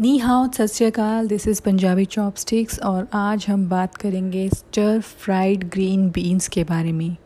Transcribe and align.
नी 0.00 0.16
how 0.18 0.46
सत 0.52 0.66
श्रीकाल 0.66 1.26
this 1.28 1.46
is 1.48 1.60
Punjabi 1.62 2.04
chopsticks 2.04 2.78
और 2.80 3.08
आज 3.14 3.44
हम 3.48 3.68
बात 3.68 3.96
करेंगे 3.96 4.48
स्टर 4.48 5.00
फ्राइड 5.00 5.64
ग्रीन 5.64 6.08
बीन्स 6.10 6.46
के 6.48 6.62
बारे 6.64 6.92
में। 6.92 7.16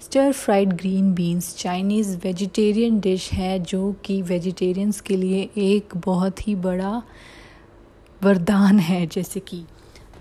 Stir 0.00 0.32
fried 0.32 0.72
green 0.72 1.12
beans 1.14 1.54
Chinese 1.56 2.16
vegetarian 2.16 2.98
dish 3.00 3.30
है 3.32 3.58
जो 3.58 3.92
कि 4.04 4.20
वेजिटेरियंस 4.22 5.00
के 5.00 5.16
लिए 5.16 5.48
एक 5.56 5.96
बहुत 5.96 6.46
ही 6.48 6.54
बड़ा 6.54 7.02
वरदान 8.22 8.78
है, 8.78 9.06
जैसे 9.06 9.40
कि 9.40 9.62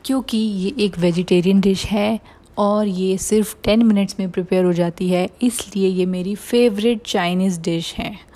क्योंकि 0.05 0.37
ये 0.37 0.73
एक 0.85 0.97
वेजिटेरियन 0.99 1.61
डिश 1.61 1.85
है 1.85 2.19
और 2.57 2.87
ये 2.87 3.17
सिर्फ़ 3.17 3.55
टेन 3.63 3.85
मिनट्स 3.85 4.15
में 4.19 4.29
प्रिपेयर 4.31 4.65
हो 4.65 4.73
जाती 4.73 5.09
है, 5.09 5.29
इसलिए 5.41 5.87
ये 5.87 6.05
मेरी 6.05 6.35
फेवरेट 6.35 7.05
चाइनीज़ 7.05 7.61
डिश 7.61 7.93
है। 7.93 8.30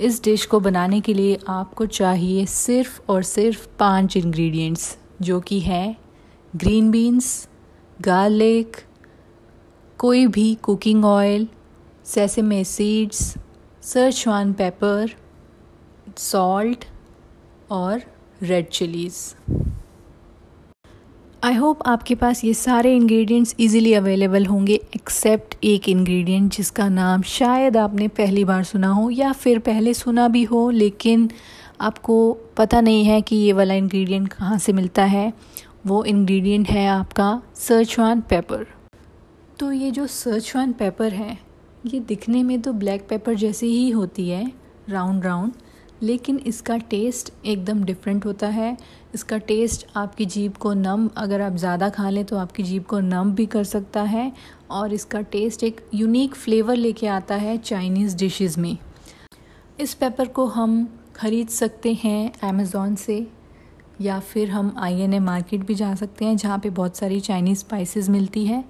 इस 0.00 0.22
डिश 0.24 0.44
को 0.46 0.60
बनाने 0.60 1.00
के 1.00 1.14
लिए 1.14 1.38
आपको 1.48 1.86
चाहिए 1.86 2.44
सिर्फ़ 2.46 3.00
और 3.08 3.22
सिर्फ़ 3.22 3.66
पाँच 3.78 4.16
इंग्रेडिएंट्स 4.16 4.96
जो 5.22 5.40
कि 5.40 5.58
हैं 5.60 5.96
ग्रीन 6.56 6.90
बीन्स 6.90 7.48
गार्लिक 8.00 8.76
कोई 9.98 10.26
भी 10.26 10.54
cooking 10.62 11.04
oil 11.04 11.46
sesame 12.06 12.62
seeds 12.64 13.22
Szechuan 13.82 14.52
pepper 14.52 15.10
salt 16.18 16.84
और 17.70 18.02
रेड 18.42 18.68
चिलीज़ 18.68 19.18
आई 21.50 21.56
होप 21.56 21.78
आपके 21.86 22.14
पास 22.14 22.44
ये 22.44 22.52
सारे 22.54 22.94
इंग्रेडिएंट्स 22.96 23.54
इजीली 23.60 23.92
अवेलेबल 23.94 24.44
होंगे 24.46 24.74
एक्सेप्ट 24.94 25.54
एक 25.64 25.88
इंग्रेडिएंट 25.88 26.52
जिसका 26.52 26.88
नाम 26.88 27.22
शायद 27.22 27.76
आपने 27.76 28.06
पहली 28.08 28.44
बार 28.44 28.62
सुना 28.64 28.88
हो 28.88 29.08
या 29.10 29.32
फिर 29.32 29.58
पहले 29.58 29.94
सुना 29.94 30.26
भी 30.28 30.42
हो, 30.44 30.70
लेकिन 30.70 31.28
आपको 31.80 32.32
पता 32.56 32.80
नहीं 32.80 33.04
है 33.04 33.20
कि 33.22 33.36
ये 33.36 33.52
वाला 33.52 33.74
इंग्रेडिएंट 33.74 34.28
कहाँ 34.28 34.58
से 34.58 34.72
मिलता 34.72 35.04
है। 35.04 35.32
वो 35.86 36.04
इंग्रेडिएंट 36.04 36.68
है 36.68 36.86
आपका 36.88 37.42
सर्चवान 37.56 38.20
पेपर 38.20 38.66
तो 39.60 39.72
ये 39.72 39.90
जो 39.90 40.06
सर्चवान 40.06 40.72
पेपर 40.72 41.12
है, 41.12 41.38
ये 41.86 42.00
दिखने 42.00 42.42
में 42.42 42.60
तो 42.62 42.72
ब्लैक 42.72 43.06
पेपर 43.08 43.34
जैसी 43.34 43.66
ही 43.66 43.90
होती 43.90 44.28
है 44.28 44.50
राउंड 44.88 45.24
राउंड 45.24 45.52
लेकिन 46.02 46.38
इसका 46.46 46.76
टेस्ट 46.90 47.32
एकदम 47.44 47.82
डिफरेंट 47.84 48.26
होता 48.26 48.48
है। 48.48 48.76
इसका 49.14 49.38
टेस्ट 49.38 49.86
आपकी 49.96 50.26
जीभ 50.26 50.56
को 50.56 50.72
नम 50.74 51.08
अगर 51.16 51.40
आप 51.40 51.56
ज़्यादा 51.56 51.88
खा 51.88 52.10
लें 52.10 52.24
तो 52.24 52.36
आपकी 52.36 52.62
जीभ 52.62 52.84
को 52.84 53.00
नम 53.00 53.32
भी 53.32 53.46
कर 53.46 53.64
सकता 53.64 54.02
है 54.04 54.30
और 54.70 54.92
इसका 54.94 55.20
टेस्ट 55.22 55.64
एक 55.64 55.80
यूनिक 55.94 56.34
फ्लेवर 56.34 56.76
लेके 56.76 57.06
आता 57.08 57.34
है 57.36 57.56
चाइनीज़ 57.58 58.16
डिशेस 58.16 58.58
में। 58.58 58.76
इस 59.80 59.94
पेपर 59.94 60.28
को 60.28 60.46
हम 60.48 60.86
ख़रीद 61.16 61.48
सकते 61.48 61.92
हैं 61.94 62.32
अमेज़ोन 62.42 62.94
से, 62.96 63.26
या 64.00 64.18
फिर 64.20 64.50
हम 64.50 64.74
आई 64.78 65.00
एन 65.00 65.14
ए 65.14 65.18
मार्केट 65.20 65.64
भी 65.66 65.74
जा 65.74 65.94
सकते 65.94 66.24
हैं, 66.24 66.36
जहाँ 66.36 66.58
पे 66.58 66.70
बहुत 66.70 66.96
सारी 66.96 67.20
चाइनीज़ 67.20 67.58
स्पाइसेस 67.58 68.08
मिलती 68.08 68.44
है। 68.46 68.64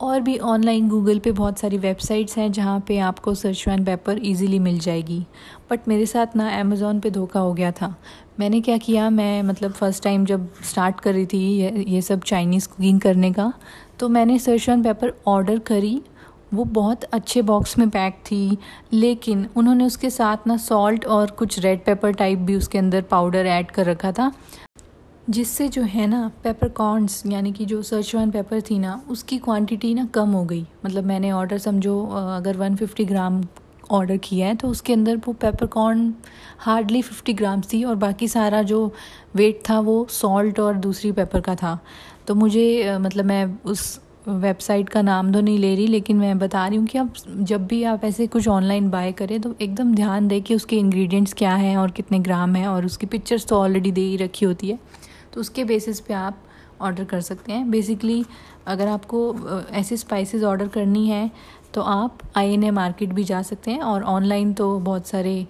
और 0.00 0.20
भी 0.20 0.36
ऑनलाइन 0.38 0.88
गूगल 0.88 1.18
पे 1.18 1.32
बहुत 1.32 1.58
सारी 1.58 1.78
वेबसाइट्स 1.78 2.36
हैं 2.38 2.50
जहाँ 2.52 2.78
पे 2.88 2.98
आपको 3.00 3.34
सर्चवान 3.34 3.84
पेपर 3.84 4.18
इजीली 4.18 4.58
मिल 4.58 4.78
जाएगी। 4.78 5.18
बट 5.70 5.88
मेरे 5.88 6.06
साथ 6.06 6.36
ना 6.36 6.48
अमेज़ोन 6.60 7.00
पे 7.00 7.10
धोखा 7.10 7.40
हो 7.40 7.52
गया 7.54 7.72
था। 7.72 7.94
मैंने 8.40 8.60
क्या 8.60 8.76
किया? 8.78 9.08
मैं 9.10 9.42
मतलब 9.42 9.72
फ़र्स्ट 9.72 10.04
टाइम 10.04 10.24
जब 10.26 10.48
स्टार्ट 10.64 11.00
कर 11.00 11.14
रही 11.14 11.26
थी 11.26 11.38
ये 11.38 11.84
ये 11.88 12.02
सब 12.02 12.22
चाइनीज़ 12.22 12.68
कुकिंग 12.68 13.00
करने 13.00 13.32
का 13.32 13.52
तो 13.98 14.08
मैंने 14.08 14.38
सर्चवान 14.38 14.82
पेपर 14.82 15.12
ऑर्डर 15.26 15.58
करी। 15.58 16.00
वो 16.54 16.64
बहुत 16.66 17.04
अच्छे 17.04 17.42
बॉक्स 17.42 17.76
में 17.78 17.88
पैक 17.90 18.14
थी, 18.26 18.58
लेकिन 18.92 19.46
उन्होंने 19.56 19.84
उसके 19.84 20.10
साथ 20.10 20.46
ना 20.46 20.56
सॉल्ट 20.56 21.04
और 21.06 21.30
कुछ 21.30 21.58
रेड 21.58 21.84
पेपर 21.84 22.12
टाइप 22.12 22.38
भी 22.38 22.54
उसके 22.54 22.78
अंदर 22.78 23.02
पाउडर 23.02 23.46
ऐड 23.48 23.70
कर 23.70 23.86
रखा 23.86 24.12
था। 24.12 24.32
जिससे 25.30 25.68
जो 25.68 25.82
है 25.82 26.06
ना 26.06 26.30
पेपर 26.44 26.68
कॉर्नस 26.68 27.22
यानी 27.26 27.52
कि 27.52 27.64
जो 27.64 27.80
सर्चवान 27.82 28.30
पेपर 28.30 28.60
थी 28.60 28.78
ना, 28.78 29.00
उसकी 29.10 29.38
क्वांटिटी 29.38 29.92
ना 29.94 30.04
कम 30.14 30.30
हो 30.30 30.44
गई। 30.44 30.64
मतलब 30.84 31.04
मैंने 31.04 31.30
ऑर्डर 31.32 31.58
समझो 31.58 32.02
अगर 32.36 32.56
150 32.58 33.04
ग्राम 33.04 33.40
ऑर्डर 33.90 34.16
किया 34.18 34.46
है 34.46 34.54
तो 34.54 34.68
उसके 34.68 34.92
अंदर 34.92 35.16
वो 35.16 35.32
पेपर 35.34 35.66
कॉर्न 35.68 36.12
हार्डली 36.58 37.02
50 37.02 37.34
ग्राम्स 37.34 37.72
थी 37.72 37.82
और 37.84 37.94
बाकी 37.96 38.28
सारा 38.28 38.62
जो 38.62 38.92
वेट 39.36 39.62
था 39.68 39.78
वो 39.80 40.06
सॉल्ट 40.10 40.60
और 40.60 40.76
दूसरी 40.78 41.12
पेपर 41.12 41.40
का 41.40 41.54
था। 41.54 41.78
तो 42.26 42.34
मुझे 42.34 42.96
मतलब 43.00 43.24
मैं 43.24 43.44
उस 43.64 44.00
वेबसाइट 44.28 44.88
का 44.88 45.02
नाम 45.02 45.32
तो 45.32 45.40
नहीं 45.40 45.58
ले 45.58 45.74
रही, 45.74 45.86
लेकिन 45.86 46.16
मैं 46.16 46.38
बता 46.38 46.66
रही 46.66 46.78
हूँ 46.78 46.86
कि 46.86 46.98
आप 46.98 47.12
जब 47.28 47.66
भी 47.66 47.82
आप 47.84 48.04
ऐसे 48.04 48.26
कुछ 48.26 48.48
ऑनलाइन 48.48 48.90
बाय 48.90 49.12
करें 49.12 49.40
तो 49.40 49.54
एकदम 49.60 49.94
ध्यान 49.94 50.28
दें 50.28 50.40
कि 50.42 50.54
उसके 50.54 50.76
इंग्रेडिएंट्स 50.76 51.32
क्या 51.34 51.54
हैं 51.54 51.76
और 51.76 51.90
कितने 51.90 52.18
ग्राम 52.18 52.56
हैं 52.56 52.66
और 52.68 52.86
उसकी 52.86 53.06
पिक्चर्स 53.06 53.46
तो 53.46 53.56
ऑलरेडी 53.56 53.92
दे 53.92 54.00
ही 54.00 54.16
रखी 54.16 54.46
होती 54.46 54.70
है। 54.70 54.78
तो 55.32 55.40
उसके 55.40 55.64
बेसिस 55.64 56.00
पे 56.00 56.14
आप 56.14 56.42
ऑर्डर 56.80 57.04
कर 57.04 57.20
सकते 57.20 57.52
हैं। 57.52 57.70
बेसिकली 57.70 58.24
अगर 58.66 58.88
आपको 58.88 59.34
ऐसे 59.72 59.96
स्पाइसेस 59.96 60.42
ऑर्डर 60.42 60.68
करनी 60.68 61.06
है 61.08 61.30
तो 61.74 61.82
आप 61.82 62.18
आई 62.36 62.52
एन 62.52 62.64
ए 62.64 62.70
मार्केट 62.70 63.12
भी 63.12 63.24
जा 63.24 63.42
सकते 63.42 63.70
हैं 63.70 63.80
और 63.80 64.02
ऑनलाइन 64.02 64.52
तो 64.52 64.78
बहुत 64.78 65.06
सारे 65.06 65.46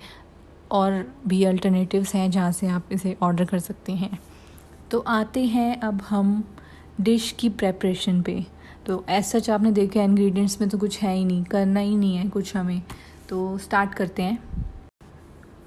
और 0.70 1.04
भी 1.26 1.42
अल्टरनेटिव्स 1.44 2.14
हैं 2.14 2.30
जहाँ 2.30 2.52
से 2.52 2.66
आप 2.68 2.92
इसे 2.92 3.16
ऑर्डर 3.22 3.44
कर 3.44 3.58
सकते 3.58 3.92
हैं। 3.92 4.18
तो 4.91 4.98
आते 4.98 5.44
हैं 5.44 5.80
अब 5.80 6.02
हम 6.02 6.42
डिश 7.00 7.30
की 7.32 7.48
प्रेपरेशन 7.48 8.20
पे। 8.22 8.44
तो 8.86 9.04
ऐसा 9.08 9.38
सच 9.38 9.50
आपने 9.50 9.72
देखा 9.72 10.02
इंग्रेडिएंट्स 10.02 10.60
में 10.60 10.68
तो 10.70 10.78
कुछ 10.78 10.98
है 10.98 11.14
ही 11.16 11.24
नहीं, 11.24 11.44
करना 11.44 11.80
ही 11.80 11.97
नहीं 11.97 12.16
है 12.16 12.28
कुछ 12.28 12.56
हमें। 12.56 12.82
तो 13.28 13.58
स्टार्ट 13.58 13.94
करते 13.94 14.22
हैं। 14.22 14.38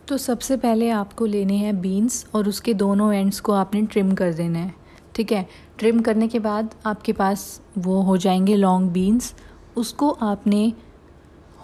तो 0.08 0.18
सबसे 0.18 0.58
पहले 0.58 0.90
आपको 0.90 1.26
लेने 1.26 1.54
हैं 1.54 1.82
बीन्स 1.82 2.28
और 2.34 2.50
उसके 2.50 2.74
दोनों 2.74 3.14
एंड्स 3.14 3.40
को 3.40 3.52
आपने 3.52 3.82
ट्रिम 3.82 4.14
कर 4.14 4.34
देना 4.34 4.60
है। 4.60 4.74
ठीक 5.16 5.32
है? 5.32 5.48
ट्रिम 5.78 6.02
करने 6.02 6.28
के 6.28 6.40
बाद 6.40 6.76
आपके 6.86 7.14
पास 7.14 7.62
वो 7.78 8.02
हो 8.02 8.18
जाएँगे 8.18 8.56
लॉन्ग 8.56 8.92
बीन्स 8.92 9.36
उसको 9.76 10.10
आपने 10.10 10.74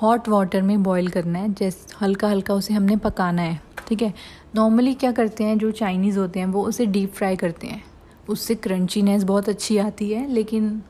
हॉट 0.02 0.30
वाटर 0.30 0.62
में 0.62 0.84
बॉईल 0.84 1.08
करना 1.08 1.40
है। 1.40 1.54
जैसे 1.54 1.96
हल्का 2.02 2.30
हल्का 2.30 2.54
उसे 2.54 2.74
हमने 2.74 2.96
पकाना 2.96 3.42
है। 3.42 3.62
ठीक 3.88 4.02
है? 4.02 4.14
नॉर्मली 4.56 4.94
क्या 4.94 5.12
करते 5.12 5.44
हैं, 5.44 5.58
जो 5.58 5.72
चाइनीज़ 5.72 6.20
होते 6.20 6.40
हैं, 6.40 6.48
वो 6.48 6.64
उसे 6.64 6.86
डीप 6.86 7.14
फ्राई 7.14 7.36
करते 7.36 7.68
हैं। 7.68 7.84
उससे 8.30 8.56
क्रंचीनेस 8.56 9.24
बहुत 9.24 9.50
अच्छी 9.50 9.78
आती 9.78 10.12
है, 10.12 10.32
लेकिन 10.32 10.82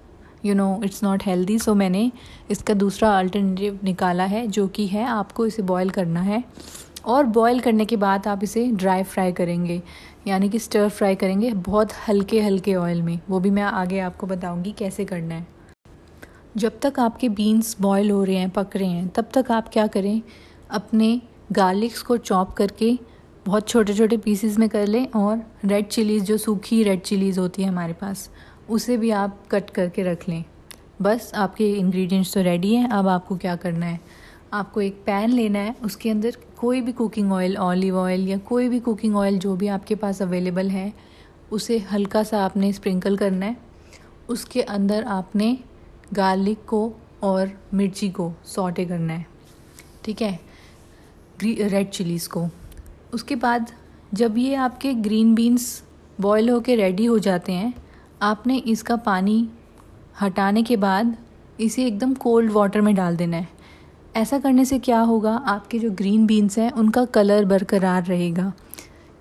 you 0.46 0.56
know 0.56 0.82
it's 0.84 1.04
not 1.04 1.24
healthy 1.26 1.60
so 1.60 1.76
मैंने 1.76 2.12
इसका 2.52 2.74
दूसरा 2.74 3.20
अल्टरनेटिव 3.20 3.80
निकाला 3.84 4.24
है, 4.24 4.48
जो 4.48 4.68
कि 4.68 4.88
है, 4.88 5.06
आपको 5.06 5.46
इसे 5.46 5.62
बॉईल 5.62 5.90
करना 5.90 6.22
है। 6.22 6.44
और 7.06 7.24
बॉईल 7.26 7.60
करने 7.60 7.86
के 7.86 7.96
बाद 7.98 8.28
आप 8.28 8.44
इसे 8.44 8.66
ड्राई 8.68 9.04
फ्राई 9.04 9.32
करेंगे, 9.32 9.82
यानी 10.28 10.50
कि 10.50 10.60
स्टर 10.60 10.90
फ्राई 10.90 11.16
करेंगे 11.16 11.52
बहुत 11.54 11.94
हल्के 12.08 12.42
हल्के 12.42 12.76
ऑयल 12.76 13.02
में। 13.02 13.20
वो 13.30 13.40
भी 13.40 13.50
मैं 13.50 13.64
आगे 13.64 14.00
आपको 14.00 14.28
बताऊँगी 14.28 14.72
कैसे 14.72 15.06
करना 15.06 15.36
है। 15.36 15.48
जब 16.58 16.80
तक 16.80 17.00
आपके 17.00 17.30
बीन्स 17.30 17.76
बॉयल 17.82 18.12
हो 18.12 18.24
रहे 18.24 18.36
हैं, 18.36 18.50
पक 18.50 18.76
रहे 18.76 18.90
हैं, 18.90 19.08
तब 19.08 19.30
तक 19.34 19.52
आप 19.52 19.70
क्या 19.70 19.88
करें? 19.88 20.22
अपने 20.70 21.22
गार्लिक्स 21.52 22.02
को 22.02 22.18
चॉप 22.18 22.54
करके 22.54 22.98
बहुत 23.46 23.68
छोटे 23.68 23.94
छोटे 23.94 24.18
पीसेस 24.18 24.58
में 24.58 24.68
कर 24.70 24.88
लें 24.88 25.06
और 25.12 25.42
रेड 25.66 25.88
चिलीज़ 25.88 26.24
जो 26.24 26.38
सूखी 26.38 26.84
रेड 26.84 27.02
चिलीज़ 27.02 27.40
होती 27.40 27.62
है 27.62 27.70
हमारे 27.70 27.94
पास, 27.94 28.30
उसे 28.70 28.98
भी 28.98 29.10
आप 29.12 29.40
कट 29.52 29.70
करके 29.70 30.04
रख 30.04 30.28
लें। 30.30 30.44
बस 31.02 31.32
आपके 31.36 31.72
इंग्रेडिएंट्स 31.74 32.34
तो 32.34 32.42
रेडी 32.42 32.74
हैं, 32.76 32.90
अब 32.90 33.08
आपको 33.08 33.38
क्या 33.38 33.56
करना 33.56 33.86
है? 33.86 34.00
आपको 34.54 34.82
एक 34.82 35.02
पैन 35.06 35.30
लेना 35.30 35.60
है, 35.60 35.76
उसके 35.84 36.10
अंदर 36.10 36.38
कोई 36.58 36.82
भी 36.82 36.92
कुकिंग 36.92 37.32
ऑयल 37.34 37.58
ऑलिव 37.58 37.98
ऑयल 37.98 38.28
या 38.28 38.38
कोई 38.38 38.70
भी 38.70 38.80
कुकिंग 38.80 39.16
ऑयल 39.16 39.38
जो 39.40 39.56
भी 39.56 39.68
आपके 39.68 39.96
पास 39.96 40.22
अवेलेबल 40.22 40.70
है, 40.70 40.94
उसे 41.52 41.78
हल्का 41.92 42.24
सा 42.24 42.44
आपने 42.46 42.72
स्प्रिंकल 42.74 43.18
करना 43.18 43.46
है। 43.46 43.58
उसके 44.30 44.62
अंदर 44.62 45.04
आपने 45.04 45.58
गार्लिक 46.14 46.66
को 46.68 46.94
और 47.24 47.52
मिर्ची 47.74 48.10
को 48.10 48.32
सॉटे 48.46 48.86
करना 48.86 49.14
है, 49.14 49.26
ठीक 50.06 50.22
है? 50.22 50.40
रेड 51.44 51.90
चिलीज़ 51.90 52.30
को। 52.30 52.48
उसके 53.14 53.36
बाद 53.36 53.72
जब 54.14 54.38
ये 54.38 54.56
आपके 54.56 54.94
ग्रीन 54.94 55.34
बीन्स 55.36 55.84
बॉयल 56.22 56.50
होके 56.50 56.76
रेडी 56.76 57.06
हो 57.06 57.20
जाते 57.20 57.52
हैं, 57.52 57.74
आपने 58.22 58.58
इसका 58.58 58.96
पानी 58.96 59.50
हटाने 60.22 60.64
के 60.64 60.76
बाद 60.78 61.16
इसे 61.60 61.86
एकदम 61.86 62.14
कोल्ड 62.14 62.52
वाटर 62.52 62.82
में 62.82 62.94
डाल 62.96 63.18
देना 63.18 63.38
है। 63.38 63.48
ऐसा 64.16 64.38
करने 64.40 64.66
से 64.66 64.78
क्या 64.80 65.00
होगा? 65.02 65.32
आपके 65.32 65.80
जो 65.80 65.90
ग्रीन 65.92 66.26
बीन्स 66.26 66.58
हैं, 66.58 66.72
उनका 66.72 67.04
कलर 67.08 67.46
बरकरार 67.46 68.04
रहेगा। 68.04 68.52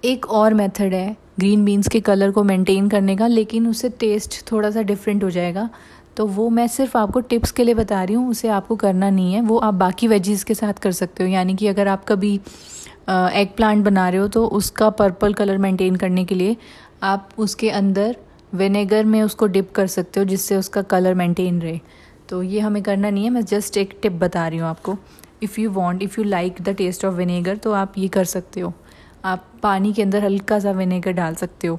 एक 0.03 0.27
और 0.27 0.55
मेथड 0.55 0.95
है 0.95 1.17
ग्रीन 1.41 1.65
बीन्स 1.65 1.89
के 1.89 2.01
कलर 2.01 2.31
को 2.31 2.43
मेंटेन 2.45 2.89
करने 2.89 3.17
का, 3.17 3.27
लेकिन 3.27 3.67
उससे 3.69 3.89
टेस्ट 3.91 4.41
थोड़ा 4.53 4.71
सा 4.71 4.83
डिफरेंट 4.83 5.25
हो 5.25 5.31
जाएगा। 5.31 5.69
तो 6.17 6.27
वो 6.27 6.49
मैं 6.51 6.67
सिर्फ़ 6.69 6.97
आपको 6.99 7.21
टिप्स 7.21 7.51
के 7.51 7.65
लिए 7.65 7.75
बता 7.75 8.03
रही 8.03 8.15
हूँ, 8.15 8.31
उसे 8.31 8.49
आपको 8.49 8.77
करना 8.77 9.11
नहीं 9.11 9.35
है। 9.35 9.41
वो 9.41 9.59
आप 9.59 9.75
बाकी 9.75 10.09
वेजीज़ 10.09 10.45
के 10.45 10.55
साथ 10.55 10.79
कर 10.83 10.93
सकते 10.93 11.25
हो। 11.25 11.31
यानी 11.31 11.55
कि 11.55 11.67
अगर 11.67 11.89
आप 11.89 12.05
कभी 12.05 12.35
एग 13.11 13.49
प्लांट 13.57 13.85
बना 13.85 14.09
रहे 14.09 14.21
हो 14.21 14.29
तो 14.29 14.47
उसका 14.47 14.89
पर्पल 14.93 15.35
कलर 15.35 15.59
मेंटेन 15.59 15.97
करने 15.97 16.25
के 16.25 16.35
लिए 16.35 16.57
आप 17.03 17.29
उसके 17.39 17.71
अंदर 17.71 18.17
विनेगर 18.55 19.05
में 19.05 19.23
उसको 19.23 19.47
डिप 19.47 19.71
कर 19.73 19.87
सकते 19.87 20.21
हो, 20.21 20.27
जिससे 20.27 20.57
उसका 20.57 20.83
कलर 20.83 21.15
मेंटेन 21.15 21.61
रहे। 21.63 21.81
तो 22.29 22.43
ये 22.43 22.61
हमें 22.61 22.83
करना 22.83 23.11
नहीं 23.11 23.25
है, 23.25 23.31
मैं 23.31 23.45
जस्ट 23.45 23.77
एक 23.77 23.99
टिप 24.03 24.13
बता 24.13 24.47
रही 24.49 24.59
हूँ 24.59 24.69
आपको। 24.69 24.97
If 25.43 25.61
you 25.61 25.71
want 25.71 26.03
if 26.03 26.21
you 26.21 26.25
like 26.25 26.63
the 26.63 26.69
taste 26.69 27.05
of 27.05 27.15
vinegar 27.15 27.57
तो 27.57 27.73
आप 27.73 27.99
ये 27.99 28.09
कर 28.09 28.25
सकते 28.25 28.61
हो। 28.61 28.73
आप 29.25 29.45
पानी 29.63 29.93
के 29.93 30.03
अंदर 30.03 30.25
हल्का 30.25 30.59
सा 30.59 30.71
विनेगर 30.71 31.13
डाल 31.13 31.35
सकते 31.35 31.67
हो। 31.67 31.79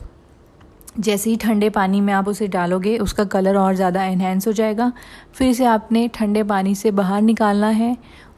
जैसे 0.99 1.29
ही 1.29 1.35
ठंडे 1.37 1.69
पानी 1.69 2.01
में 2.01 2.13
आप 2.13 2.27
उसे 2.27 2.47
डालोगे, 2.47 2.97
उसका 2.97 3.23
कलर 3.23 3.57
और 3.57 3.75
ज़्यादा 3.75 4.05
इन्हेंस 4.05 4.47
हो 4.47 4.51
जाएगा। 4.51 4.91
फिर 5.33 5.49
इसे 5.49 5.65
आपने 5.65 6.07
ठंडे 6.07 6.43
पानी 6.43 6.75
से 6.75 6.91
बाहर 6.91 7.21
निकालना 7.21 7.67
है 7.67 7.95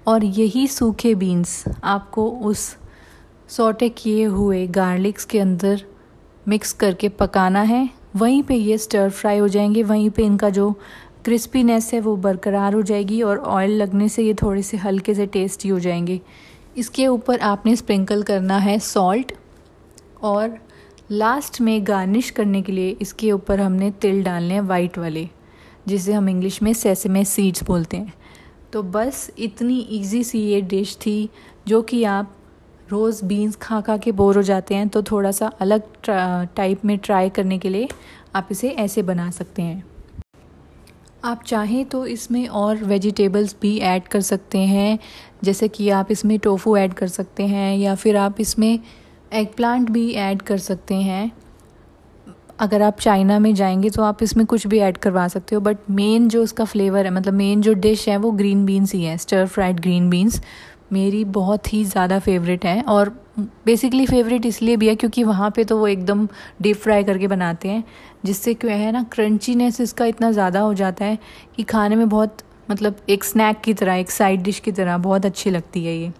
और 0.07 0.23
यही 0.23 0.67
सूखे 0.67 1.13
बीन्स 1.15 1.63
आपको 1.83 2.29
उस 2.29 2.75
सोटे 3.49 3.89
किए 3.89 4.25
हुए 4.25 4.65
गार्लिक्स 4.67 5.25
के 5.25 5.39
अंदर 5.39 5.83
मिक्स 6.45 6.73
करके 6.73 7.09
पकाना 7.09 7.61
है। 7.61 7.89
वहीं 8.15 8.41
पे 8.43 8.55
ये 8.55 8.77
स्टर 8.77 9.09
फ्राई 9.09 9.37
हो 9.37 9.47
जाएँगे, 9.47 9.83
वहीं 9.83 10.09
पे 10.09 10.23
इनका 10.23 10.49
जो 10.49 10.73
क्रिस्पीनेस 11.25 11.93
है 11.93 11.99
वो 11.99 12.15
बरकरार 12.15 12.73
हो 12.73 12.81
जाएगी 12.81 13.21
और 13.21 13.37
ऑयल 13.37 13.71
लगने 13.71 14.07
से 14.09 14.23
ये 14.23 14.33
थोड़े 14.33 14.61
से 14.61 14.77
हल्के 14.77 15.13
से 15.13 15.25
टेस्टी 15.25 15.69
हो 15.69 15.79
जाएँगे। 15.79 16.19
इसके 16.77 17.07
ऊपर 17.07 17.39
आपने 17.39 17.75
स्प्रिंकल 17.75 18.23
करना 18.23 18.57
है 18.57 18.77
सॉल्ट 18.79 19.31
और 20.21 20.57
लास्ट 21.11 21.61
में 21.61 21.87
गार्निश 21.87 22.29
करने 22.29 22.61
के 22.61 22.71
लिए 22.71 22.89
इसके 23.01 23.31
ऊपर 23.31 23.59
हमने 23.59 23.91
तिल 23.91 24.23
डालने 24.23 24.53
हैं 24.53 24.61
वाइट 24.61 24.97
वाले, 24.97 25.27
जिसे 25.87 26.13
हम 26.13 26.29
इंग्लिश 26.29 26.61
में 26.63 26.73
सेसमे 26.73 27.23
सीड्स 27.25 27.63
बोलते 27.63 27.97
हैं। 27.97 28.13
तो 28.73 28.83
बस 28.83 29.29
इतनी 29.39 29.79
इजी 29.79 30.23
सी 30.23 30.39
ये 30.39 30.61
डिश 30.61 30.95
थी, 30.95 31.29
जो 31.67 31.81
कि 31.81 32.03
आप 32.03 32.35
रोज़ 32.89 33.23
बीन्स 33.25 33.55
खा 33.55 33.81
खा 33.81 33.97
के 33.97 34.11
बोर 34.11 34.35
हो 34.35 34.41
जाते 34.41 34.75
हैं 34.75 34.87
तो 34.89 35.01
थोड़ा 35.03 35.31
सा 35.31 35.47
अलग 35.59 35.83
टाइप 36.55 36.85
में 36.85 36.97
ट्राई 36.97 37.29
करने 37.29 37.57
के 37.57 37.69
लिए 37.69 37.87
आप 38.35 38.47
इसे 38.51 38.69
ऐसे 38.69 39.01
बना 39.01 39.29
सकते 39.31 39.61
हैं। 39.61 39.83
आप 41.23 41.43
चाहें 41.43 41.83
तो 41.85 42.05
इसमें 42.05 42.47
और 42.47 42.83
वेजिटेबल्स 42.83 43.55
भी 43.61 43.77
ऐड 43.79 44.07
कर 44.07 44.21
सकते 44.21 44.57
हैं, 44.57 44.97
जैसे 45.43 45.67
कि 45.67 45.89
आप 45.89 46.11
इसमें 46.11 46.37
टोफू 46.39 46.75
ऐड 46.77 46.93
कर 46.93 47.07
सकते 47.07 47.47
हैं, 47.47 47.75
या 47.77 47.93
फिर 47.95 48.17
आप 48.17 48.39
इसमें 48.41 48.79
एग 49.33 49.47
प्लांट 49.47 49.89
भी 49.89 50.11
ऐड 50.11 50.41
कर 50.41 50.57
सकते 50.59 50.95
हैं। 50.95 51.31
अगर 52.59 52.81
आप 52.81 52.99
चाइना 52.99 53.37
में 53.39 53.53
जाएँगे 53.55 53.89
तो 53.89 54.03
आप 54.03 54.23
इसमें 54.23 54.45
कुछ 54.45 54.65
भी 54.67 54.79
ऐड 54.79 54.97
करवा 54.97 55.27
सकते 55.27 55.55
हो 55.55 55.61
बट 55.61 55.77
मेन 55.89 56.27
जो 56.29 56.43
उसका 56.43 56.65
फ्लेवर 56.65 57.05
है 57.05 57.11
मतलब 57.11 57.33
मेन 57.33 57.61
जो 57.61 57.73
डिश 57.75 58.07
है 58.09 58.17
वो 58.17 58.31
ग्रीन 58.31 58.65
बीन्स 58.65 58.93
ही 58.93 59.03
है 59.03 59.17
स्टर 59.17 59.45
फ्राइड 59.45 59.79
ग्रीन 59.79 60.09
बीन्स 60.09 60.41
मेरी 60.91 61.23
बहुत 61.31 61.73
ही 61.73 61.83
ज़्यादा 61.85 62.19
फेवरेट 62.19 62.65
है 62.65 62.81
और 62.81 63.15
बेसिकली 63.65 64.05
फेवरेट 64.05 64.45
इसलिए 64.45 64.75
भी 64.77 64.87
है 64.87 64.95
क्योंकि 64.95 65.23
वहाँ 65.23 65.49
पे 65.51 65.63
तो 65.63 65.77
वो 65.77 65.87
एकदम 65.87 66.27
डीप 66.61 66.77
फ्राई 66.77 67.03
करके 67.03 67.27
बनाते 67.27 67.69
हैं, 67.69 67.83
जिससे 68.25 68.53
क्या 68.53 68.75
है 68.75 68.91
ना 68.91 69.03
क्रंचीनेस 69.11 69.81
इसका 69.81 70.05
इतना 70.05 70.31
ज़्यादा 70.31 70.59
हो 70.59 70.73
जाता 70.73 71.05
है 71.05 71.17
कि 71.55 71.63
खाने 71.63 71.95
में 71.95 72.07
बहुत 72.09 72.37
मतलब 72.71 72.97
एक 73.09 73.23
स्नैक 73.23 73.61
की 73.61 73.73
तरह, 73.73 73.93
एक 73.93 74.11
साइड 74.11 74.43
डिश 74.43 74.59
की 74.59 74.71
तरह 74.71 74.97
बहुत 74.99 75.25
अच्छी 75.25 75.49
लगती 75.49 75.85
है 75.85 75.95
ये। 75.97 76.11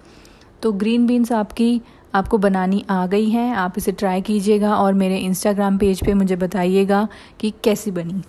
तो 0.64 0.72
ग्रीन 0.74 1.06
बीन्स 1.08 1.32
आपकी, 1.32 1.82
आपको 2.16 2.38
बनानी 2.38 2.84
आ 2.90 3.06
गई 3.08 3.30
हैं, 3.30 3.54
आप 3.56 3.78
इसे 3.78 3.92
ट्राई 3.92 4.22
कीजिएगा 4.22 4.76
और 4.76 4.94
मेरे 4.94 5.18
इंस्टाग्राम 5.20 5.78
पेज 5.78 6.04
पे 6.06 6.14
मुझे 6.14 6.36
बताइएगा 6.36 7.08
कि 7.40 7.54
कैसी 7.64 7.92
बनी। 7.92 8.22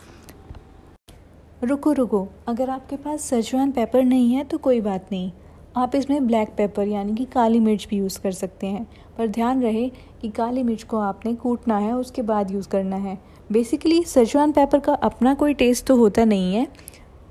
रुको 1.63 1.93
रुको, 1.93 2.27
अगर 2.49 2.71
आपके 2.71 2.97
पास 2.97 3.25
सजवान 3.25 3.71
पेपर 3.71 4.03
नहीं 4.05 4.33
है 4.33 4.45
तो 4.45 4.59
कोई 4.59 4.81
बात 4.81 5.09
नहीं। 5.13 5.31
आप 5.77 5.95
इसमें 5.95 6.27
ब्लैक 6.27 6.49
पेपर 6.57 6.89
यानी 6.89 7.15
कि 7.15 7.25
काली 7.25 7.61
मिर्च 7.61 7.87
भी 7.91 7.97
यूज़ 7.97 8.21
कर 8.21 8.33
सकते 8.33 8.67
हैं। 8.67 8.87
पर 9.19 9.27
ध्यान 9.27 9.63
रहे 9.63 9.89
कि 9.89 10.29
काली 10.29 10.63
मिर्च 10.63 10.83
को 10.83 10.99
आपने 10.99 11.35
कूटना 11.35 11.79
है, 11.79 11.93
उसके 11.93 12.23
बाद 12.23 12.51
यूज़ 12.51 12.69
करना 12.69 12.97
है। 12.97 13.19
बेसिकली 13.53 14.03
सचवान 14.03 14.53
पेपर 14.53 14.79
का 14.79 14.95
अपना 14.95 15.35
कोई 15.35 15.55
टेस्ट 15.55 15.87
तो 15.87 15.97
होता 15.97 16.25
नहीं 16.25 16.55
है। 16.55 16.69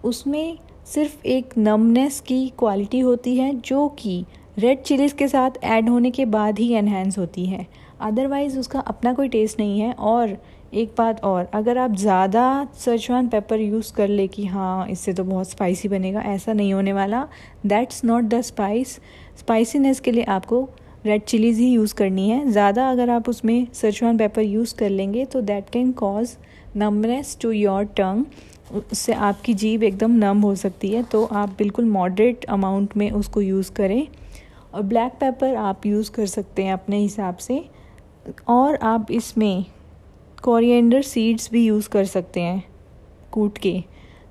उसमें 0.03 0.57
सिर्फ़ 0.85 1.25
एक 1.25 1.53
नमनेस 1.57 2.19
की 2.19 2.49
क्वालिटी 2.49 2.99
होती 2.99 3.37
है, 3.37 3.53
जो 3.53 3.87
कि 3.87 4.25
रेड 4.57 4.81
चिलीज़ 4.81 5.15
के 5.15 5.27
साथ 5.27 5.51
ऐड 5.63 5.89
होने 5.89 6.11
के 6.11 6.25
बाद 6.25 6.59
ही 6.59 6.73
एनहेंस 6.73 7.17
होती 7.17 7.45
है। 7.45 7.67
अदरवाइज़ 8.01 8.59
उसका 8.59 8.79
अपना 8.79 9.13
कोई 9.13 9.27
टेस्ट 9.27 9.59
नहीं 9.59 9.79
है 9.79 9.93
और 9.93 10.37
एक 10.71 10.93
बात 10.97 11.23
और, 11.23 11.47
अगर 11.53 11.77
आप 11.77 11.95
ज़्यादा 11.95 12.67
सचवान 12.79 13.27
पेपर 13.27 13.59
यूज़ 13.59 13.91
कर 13.93 14.07
ले 14.07 14.27
कि 14.27 14.45
हाँ 14.45 14.87
इससे 14.87 15.13
तो 15.13 15.23
बहुत 15.23 15.49
स्पाइसी 15.49 15.87
बनेगा, 15.87 16.21
ऐसा 16.21 16.53
नहीं 16.53 16.73
होने 16.73 16.93
वाला। 16.93 17.27
That's 17.65 18.03
not 18.05 18.23
the 18.23 18.39
spice 18.41 18.93
spiciness 19.39 19.99
के 19.99 20.11
लिए 20.11 20.23
आपको 20.25 20.67
रेड 21.05 21.23
चिलीज़ 21.23 21.59
ही 21.59 21.67
यूज़ 21.67 21.93
करनी 21.95 22.29
है। 22.29 22.49
ज़्यादा 22.51 22.89
अगर 22.91 23.09
आप 23.09 23.29
उसमें 23.29 23.67
सचवान 23.73 24.17
पेपर 24.17 24.41
यूज़ 24.41 24.75
कर 24.75 24.89
लेंगे 24.89 25.25
तो 25.25 25.41
that 25.41 25.69
can 25.69 25.91
cause 25.93 26.35
numbness 26.75 27.37
to 27.41 27.51
your 27.51 27.83
tongue 27.97 28.25
उससे 28.75 29.13
आपकी 29.13 29.53
जीभ 29.55 29.83
एकदम 29.83 30.11
नम 30.17 30.41
हो 30.41 30.53
सकती 30.55 30.89
है 30.89 31.03
तो 31.03 31.23
आप 31.25 31.55
बिल्कुल 31.57 31.85
मॉडरेट 31.87 32.45
अमाउंट 32.49 32.95
में 32.97 33.09
उसको 33.11 33.41
यूज़ 33.41 33.71
करें। 33.73 34.07
और 34.73 34.81
ब्लैक 34.83 35.13
पेपर 35.19 35.55
आप 35.57 35.85
यूज़ 35.85 36.11
कर 36.11 36.25
सकते 36.27 36.63
हैं 36.63 36.73
अपने 36.73 36.97
हिसाब 36.97 37.37
से। 37.39 37.63
और 38.47 38.75
आप 38.75 39.11
इसमें 39.11 39.65
कोरिएंडर 40.43 41.01
सीड्स 41.01 41.49
भी 41.51 41.63
यूज़ 41.65 41.87
कर 41.89 42.05
सकते 42.05 42.41
हैं, 42.41 42.63
कूट 43.31 43.57
के, 43.57 43.83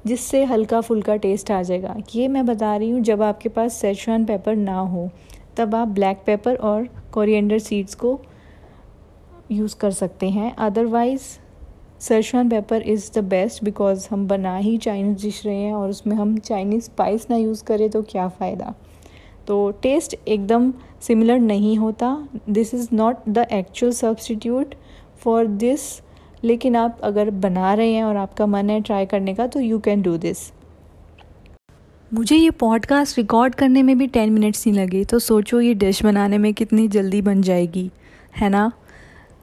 जिससे 0.07 0.43
हल्का 0.45 0.81
फुल्का 0.81 1.17
टेस्ट 1.17 1.51
आ 1.51 1.61
जाएगा। 1.63 1.95
ये 2.15 2.27
मैं 2.29 2.45
बता 2.47 2.75
रही 2.77 2.91
हूँ, 2.91 3.01
जब 3.01 3.23
आपके 3.23 3.49
पास 3.49 3.75
सेचवान 3.75 4.25
पेपर 4.25 4.57
ना 4.57 4.79
हो, 4.79 5.09
तब 5.57 5.75
आप 5.75 5.89
ब्लैक 5.89 6.23
पेपर 6.27 6.57
और 6.57 6.89
कोरिएंडर 7.13 7.59
सीड्स 7.59 7.95
को 7.95 8.21
यूज़ 9.53 9.77
कर 9.77 9.91
सकते 9.91 10.31
हैं। 10.31 10.55
Otherwise 10.57 11.23
Szechuan 12.01 12.49
pepper 12.49 12.83
is 12.83 13.11
the 13.15 13.25
best 13.25 13.65
because 13.65 14.09
हम 14.11 14.27
बना 14.29 14.57
ही 14.57 14.77
चाइनीज़ 14.79 15.23
डिश 15.23 15.45
रहे 15.47 15.57
हैं 15.57 15.73
और 15.75 15.91
उसमें 15.91 16.17
हम 16.17 16.37
चाइनीज़ 16.39 16.85
स्पाइस 16.85 17.31
ना 17.31 17.37
यूज़ 17.37 17.65
करें 17.65 17.89
तो 17.91 18.03
क्या 18.03 18.29
फ़ायदा। 18.29 18.75
तो 19.47 19.71
टेस्ट 19.83 20.17
एकदम 20.29 20.73
सिमिलर 21.01 21.39
नहीं 21.39 21.77
होता। 21.79 22.17
This 22.49 22.75
is 22.75 22.89
not 22.93 23.29
the 23.29 23.47
actual 23.53 23.93
substitute 23.93 24.75
for 25.21 25.47
this 25.47 25.81
लेकिन 26.45 26.77
आप 26.77 27.01
अगर 27.03 27.31
बना 27.31 27.75
रहे 27.75 27.93
हैं 27.93 28.05
और 28.05 28.17
आपका 28.17 28.47
मन 28.47 28.71
है 28.71 28.81
ट्राई 28.81 29.07
करने 29.07 29.35
का 29.35 29.47
तो 29.47 29.61
यू 29.61 29.79
कैन 29.79 30.03
डू 30.03 30.17
दिस 30.17 30.53
मुझे 32.15 32.37
ये 32.37 32.51
पॉडकास्ट 32.51 33.19
रिकॉर्ड 33.19 33.55
करने 33.55 33.83
में 33.83 33.99
भी 33.99 34.07
टेन 34.07 34.33
मिनट्स 34.33 34.67
नहीं 34.67 34.77
लगे 34.77 35.05
तो 35.05 35.19
सोचो 35.19 35.61
ये 35.61 35.75
डिश 35.75 36.05
बनाने 36.05 36.39
में 36.39 36.55
कितनी 36.55 36.89
जल्दी 36.89 37.23
बन 37.23 37.43
जाएगी, 37.43 37.91
है 38.37 38.49
ना 38.49 38.73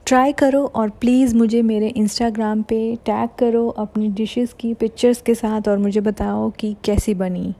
ट्राई 0.06 0.32
करो 0.32 0.64
और 0.66 0.90
प्लीज़ 0.90 1.36
मुझे 1.36 1.62
मेरे 1.62 1.88
इंस्टाग्राम 1.88 2.62
पे 2.62 2.96
टैग 2.96 3.30
करो 3.38 3.68
अपनी 3.68 4.08
डिशेस 4.08 4.52
की 4.52 4.74
पिक्चर्स 4.74 5.22
के 5.22 5.34
साथ 5.34 5.68
और 5.68 5.78
मुझे 5.78 6.00
बताओ 6.00 6.50
कि 6.50 6.76
कैसी 6.84 7.14
बनी 7.14 7.54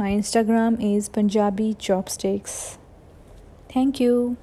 My 0.00 0.08
Instagram 0.08 0.74
is 0.74 1.08
Punjabi 1.08 1.74
Chopsticks. 1.80 2.50
Thank 3.76 3.94
you. 3.94 4.34